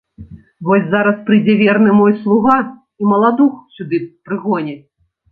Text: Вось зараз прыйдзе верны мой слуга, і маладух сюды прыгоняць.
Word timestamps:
Вось 0.67 0.85
зараз 0.93 1.17
прыйдзе 1.25 1.53
верны 1.59 1.91
мой 1.99 2.15
слуга, 2.21 2.55
і 3.03 3.09
маладух 3.11 3.51
сюды 3.75 3.97
прыгоняць. 4.31 4.81